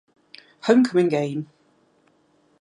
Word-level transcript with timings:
Homecoming 0.63 1.09
Game 1.09 1.45